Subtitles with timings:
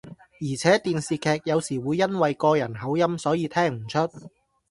[0.39, 4.09] 而且電視劇有時會因為個人口音所以聽唔出